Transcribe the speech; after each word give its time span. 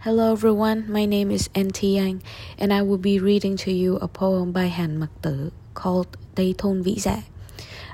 Hello 0.00 0.32
everyone, 0.32 0.84
my 0.88 1.04
name 1.04 1.30
is 1.30 1.50
NT 1.52 1.82
Yang 1.82 2.22
and 2.58 2.72
I 2.72 2.80
will 2.80 2.96
be 2.96 3.18
reading 3.18 3.56
to 3.58 3.70
you 3.70 3.98
a 4.00 4.08
poem 4.08 4.52
by 4.52 4.68
Hàn 4.68 4.96
Mặc 4.96 5.10
Tử 5.22 5.50
called 5.74 6.06
Tây 6.34 6.54
Thôn 6.58 6.82
Vĩ 6.82 6.94
Dạ. 6.98 7.22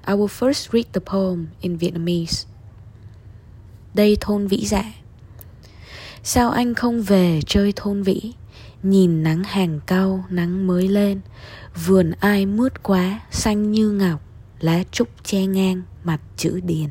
I 0.07 0.15
will 0.15 0.29
first 0.29 0.73
read 0.73 0.85
the 0.93 1.01
poem 1.01 1.47
in 1.61 1.77
Vietnamese. 1.77 2.47
Đây 3.95 4.17
thôn 4.21 4.47
vĩ 4.47 4.67
dạ. 4.67 4.93
Sao 6.23 6.51
anh 6.51 6.75
không 6.75 7.03
về 7.03 7.41
chơi 7.47 7.73
thôn 7.77 8.03
vĩ? 8.03 8.33
Nhìn 8.83 9.23
nắng 9.23 9.45
hàng 9.45 9.81
cao 9.87 10.25
nắng 10.31 10.67
mới 10.67 10.89
lên. 10.89 11.21
Vườn 11.87 12.13
ai 12.21 12.47
mướt 12.47 12.83
quá 12.83 13.21
xanh 13.31 13.73
như 13.73 13.91
ngọc 13.91 14.21
Lá 14.61 14.83
trúc 14.91 15.09
che 15.25 15.47
ngang 15.47 15.83
mặt 16.05 16.21
chữ 16.37 16.61
điền. 16.61 16.89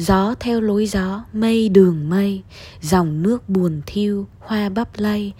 Gió 0.00 0.34
theo 0.40 0.60
lối 0.60 0.86
gió, 0.86 1.24
mây 1.32 1.68
đường 1.68 2.08
mây, 2.08 2.42
dòng 2.80 3.22
nước 3.22 3.48
buồn 3.48 3.82
thiêu, 3.86 4.26
hoa 4.38 4.68
bắp 4.68 4.88
lay, 4.96 5.32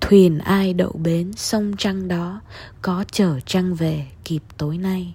thuyền 0.00 0.38
ai 0.38 0.74
đậu 0.74 0.92
bến 0.92 1.32
sông 1.36 1.72
trăng 1.78 2.08
đó, 2.08 2.40
có 2.82 3.04
chở 3.12 3.40
trăng 3.40 3.74
về 3.74 4.06
kịp 4.24 4.42
tối 4.56 4.78
nay. 4.78 5.14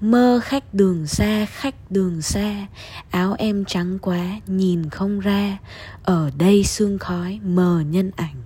Mơ 0.00 0.40
khách 0.44 0.74
đường 0.74 1.06
xa, 1.06 1.46
khách 1.46 1.90
đường 1.90 2.22
xa, 2.22 2.66
áo 3.10 3.34
em 3.38 3.64
trắng 3.64 3.98
quá, 3.98 4.40
nhìn 4.46 4.90
không 4.90 5.20
ra, 5.20 5.58
ở 6.02 6.30
đây 6.38 6.64
sương 6.64 6.98
khói 6.98 7.40
mờ 7.44 7.82
nhân 7.90 8.10
ảnh, 8.16 8.36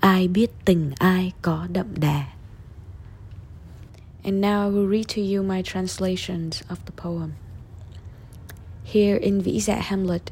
ai 0.00 0.28
biết 0.28 0.50
tình 0.64 0.90
ai 0.98 1.32
có 1.42 1.66
đậm 1.72 1.86
đà. 1.96 2.26
And 4.24 4.44
now 4.44 4.70
I 4.70 4.76
will 4.76 4.90
read 4.90 5.06
to 5.16 5.22
you 5.34 5.42
my 5.44 5.62
translations 5.62 6.62
of 6.68 6.76
the 6.86 7.02
poem. 7.02 7.30
Here 8.88 9.16
in 9.16 9.38
Visa 9.42 9.74
Hamlet. 9.74 10.30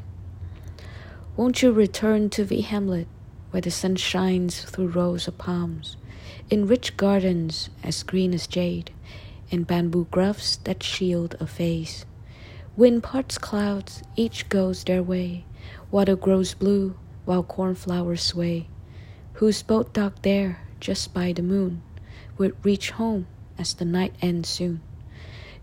Won't 1.37 1.61
you 1.61 1.73
return 1.73 2.31
to 2.31 2.43
the 2.43 2.63
Hamlet, 2.63 3.07
where 3.51 3.61
the 3.61 3.71
sun 3.71 3.97
shines 3.97 4.63
through 4.63 4.89
rows 4.89 5.29
of 5.29 5.37
palms, 5.37 5.99
in 6.49 6.67
rich 6.67 6.97
gardens 6.97 7.69
as 7.83 8.03
green 8.03 8.33
as 8.33 8.47
jade, 8.47 8.91
and 9.51 9.67
bamboo 9.67 10.07
groves 10.11 10.57
that 10.65 10.83
shield 10.83 11.37
a 11.39 11.47
face? 11.47 12.07
Wind 12.79 13.03
parts 13.03 13.37
clouds, 13.37 14.03
each 14.17 14.49
goes 14.49 14.85
their 14.85 15.03
way, 15.03 15.45
water 15.91 16.17
grows 16.17 16.55
blue 16.55 16.97
while 17.27 17.43
cornflowers 17.43 18.23
sway. 18.23 18.69
Whose 19.35 19.63
boat 19.63 19.93
docked 19.93 20.23
there 20.23 20.61
just 20.81 21.13
by 21.13 21.35
the 21.35 21.43
moon 21.43 21.83
would 22.39 22.57
reach 22.65 22.93
home 22.93 23.27
as 23.59 23.75
the 23.75 23.85
night 23.85 24.15
ends 24.23 24.49
soon. 24.49 24.81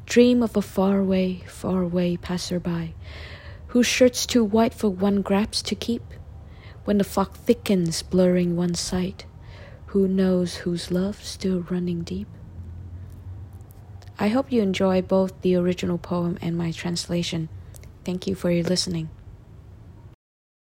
Dream 0.06 0.44
of 0.44 0.56
a 0.58 0.62
faraway, 0.62 1.44
faraway 1.48 2.18
passerby, 2.18 2.94
whose 3.68 3.88
shirt's 3.88 4.26
too 4.26 4.44
white 4.44 4.74
for 4.74 4.90
one 4.90 5.22
grasp 5.22 5.66
to 5.68 5.76
keep. 5.76 6.04
When 6.86 6.98
the 6.98 7.04
fog 7.04 7.34
thickens, 7.34 8.04
blurring 8.04 8.56
one's 8.56 8.80
sight, 8.80 9.26
who 9.88 10.08
knows 10.08 10.56
whose 10.58 10.92
love 10.92 11.24
still 11.24 11.62
running 11.62 12.04
deep? 12.04 12.28
I 14.20 14.28
hope 14.28 14.52
you 14.52 14.62
enjoy 14.62 15.02
both 15.02 15.42
the 15.42 15.56
original 15.56 15.98
poem 15.98 16.38
and 16.42 16.58
my 16.58 16.72
translation. 16.72 17.50
Thank 18.04 18.28
you 18.28 18.36
for 18.36 18.52
your 18.52 18.64
listening. 18.64 19.10